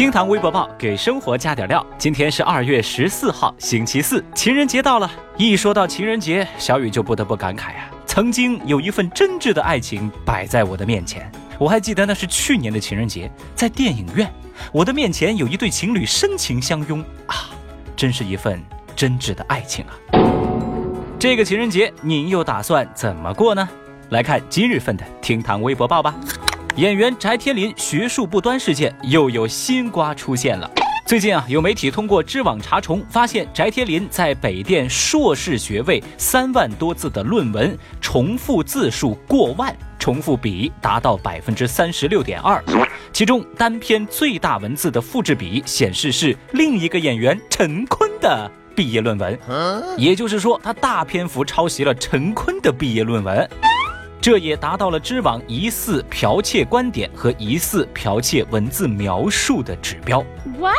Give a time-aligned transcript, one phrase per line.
[0.00, 1.86] 厅堂微博报给生活加点料。
[1.98, 5.10] 今天是二月十四号，星期四，情人节到了。
[5.36, 11.30] 一说到情人节，小雨就不得不感慨啊，曾经有一份真挚的爱情摆在我的面前。
[11.58, 14.26] 我还记得那是去年的情人节，在电影院，
[14.72, 17.50] 我的面前有一对情侣深情相拥啊，
[17.94, 18.58] 真是一份
[18.96, 19.92] 真挚的爱情啊。
[21.18, 23.68] 这个情人节您又打算怎么过呢？
[24.08, 26.14] 来看今日份的厅堂微博报吧。
[26.80, 30.70] 演员翟天临学术不端事件又有新瓜出现了。
[31.04, 42.64] 最近啊，有媒体通过知网查重，发现翟天临在北电硕士学位三万多字的论文重复字数过万，重复比达到百分之三十六点二。
[43.12, 49.38] 其中单篇最大文字的复制比显示是另一个演员陈坤的毕业论文，
[49.98, 53.50] 也就是说，他大篇幅抄袭了陈坤的毕业论文。
[54.20, 60.22] 这也达到了知网疑似剽窃观点和疑似剽窃文字描述的指标。
[60.58, 60.76] What？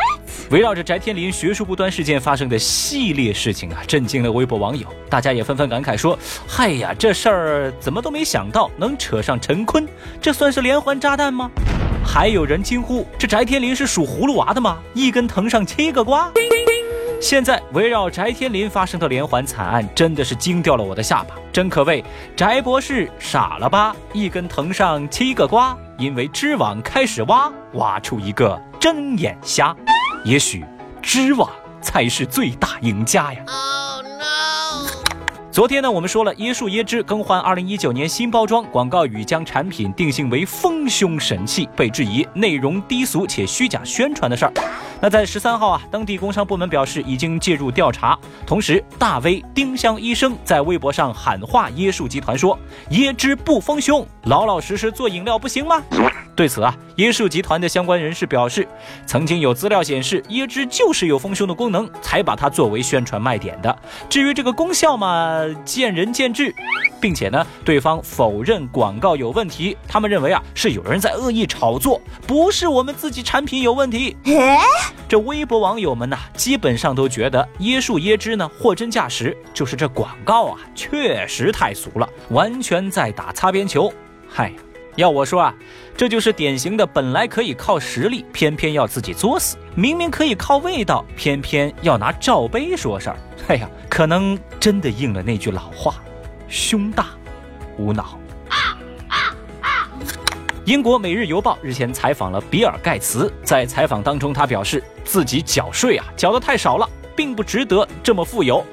[0.50, 9.88] 围绕着翟天临学术不端事件发生的系列事情啊，震惊了微博网友，大家也纷纷感慨说：“嗨呀，这事儿怎么都没想到能扯上陈坤，
[10.20, 11.50] 这算是连环炸弹吗？”
[12.06, 14.78] 还有人惊呼：“这翟天临是属葫芦娃的吗？
[14.94, 16.30] 一根藤上七个瓜？”
[17.22, 21.36] 现在围绕翟天临发生的连环惨案，真的是惊掉了我的下巴。
[21.52, 22.04] 真可谓
[22.36, 23.94] 翟博士傻了吧？
[24.12, 29.74] 一根藤上七个瓜，因为织网开始挖，挖出一个睁眼瞎。
[30.24, 30.64] 也许
[31.00, 31.48] 织网
[31.80, 33.40] 才是最大赢家呀！
[35.52, 44.52] 昨天呢，我们说了椰树椰汁更换二零一九年新包装，广告语将产品定性为丰胸神器，被质疑内容低俗且虚假宣传的事儿。
[44.98, 52.58] 那在十三号啊，当地工商部门表示已经介入调查，同时大 V 丁香医生在微博上喊话椰树集团说
[52.92, 55.82] ：“椰汁不丰胸，老老实实做饮料不行吗？”
[56.34, 58.66] 对此啊，椰树集团的相关人士表示，
[59.04, 63.76] 曾经有资料显示椰汁就是有丰胸的功能，才把它作为宣传卖点的。
[64.08, 66.54] 至于这个功效嘛，见仁见智，
[67.00, 74.16] 并且呢，对方否认广告有问题，他们认为啊是有人在恶意炒作，不是我们自己产品有问题。
[75.08, 83.92] 这微博网友们呢，基本上都觉得椰树椰汁呢货真价实，就是这广告啊确实太俗了，完全在打擦边球。
[84.28, 84.52] 嗨。
[84.96, 85.54] 要我说啊，
[85.96, 93.16] 这就是典型的本来可以靠实力，偏偏要自己作死；明明可以靠味道，偏偏要拿罩杯说事儿。
[93.48, 95.94] 哎呀，可能真的应了那句老话：
[96.46, 97.06] 胸大
[97.78, 98.18] 无脑。
[100.64, 108.64] 英国《每日邮报》日前采访了比尔盖茨，在采访当中，他表示自己缴税啊缴得太少了，并不值得这么富有。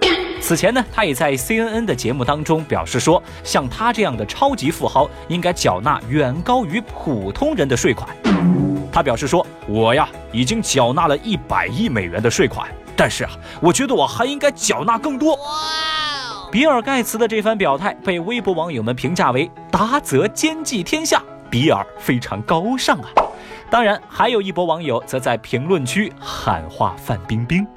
[0.41, 8.09] 此前呢，他也在 CNN 的节目当中表示说，像他这样的超级富豪应该缴纳远高于普通人的税款。
[8.91, 13.29] 他表示说，我呀已经缴纳了一百亿美元的税款，但是啊，
[13.61, 15.37] 我觉得我还应该缴纳更多。
[16.51, 21.21] 比尔盖茨的这番表态被微博网友们评价为达则兼济天下，
[21.51, 23.09] 比尔非常高尚啊。
[23.69, 27.67] 当然，还有一波网友则在评论区喊话范冰冰。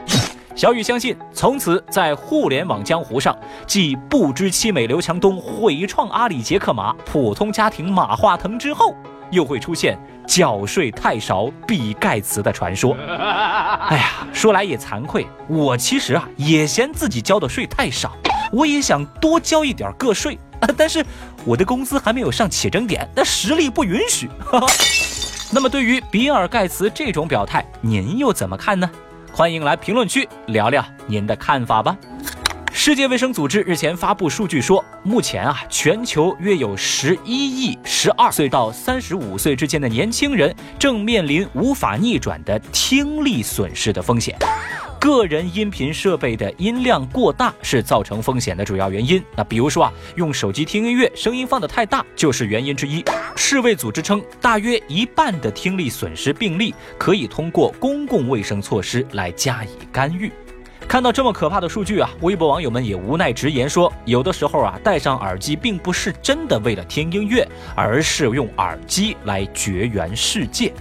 [0.54, 3.34] 小雨相信，从此在互联网江湖上，
[3.66, 8.94] 继不知妻美刘强东毁创阿里杰克马、普通家庭马化腾之后，
[9.30, 12.94] 又会出现缴税太少比盖茨的传说。
[13.08, 18.12] 哎呀，说来也惭愧，我其实啊也嫌自己交的税太少，
[18.52, 20.38] 我也想多交一点个税，
[20.76, 21.04] 但是
[21.46, 24.28] 我的工资还没有上起征点，那实力不允许。
[25.50, 28.90] 那么对于比尔盖茨这种表态，您又怎么看呢？
[29.34, 31.96] 欢迎来评论区聊聊您的看法吧。
[32.70, 44.36] 世界卫生组织日前发布数据说，目前啊，全球约有十一亿十二岁到三十五岁之间的年轻人正面临无法逆转的听力损失的风险。
[45.02, 49.20] 个人音频设备的音量过大是造成风险的主要原因。
[49.34, 53.04] 那比如说啊，用手机听音乐，声音放得太大就是原因之一。
[53.34, 60.30] 世卫组织称，大约一半的听力损失病例可以通过公共卫生措施来加以干预。
[60.86, 67.44] 看到这么可怕的数据啊，微博网友们也无奈直言说，有的时候啊，戴上耳机并不是真的为了听音乐，
[67.74, 70.72] 而是用耳机来绝缘世界。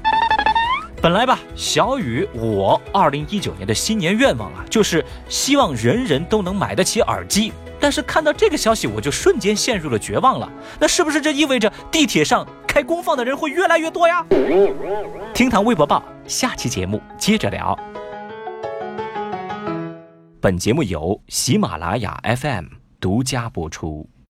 [1.02, 7.52] 本来吧，小雨，我二零一九年的新年愿望啊，就是希望人人都能买得起耳机。
[7.80, 10.48] 但是看到这个消息，我就瞬间陷入了绝望了。
[10.80, 14.24] 那是不是这意味着地铁上开功放的人会越来越多呀？
[15.34, 17.76] 厅堂微博报，下期节目接着聊。
[20.40, 22.66] 本节目由喜马拉雅 FM
[23.00, 24.08] 独家播出。